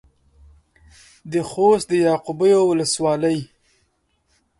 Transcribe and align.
د 1.31 1.33
خوست 1.49 1.85
د 1.89 1.93
يعقوبيو 2.07 2.61
ولسوالۍ. 2.71 3.39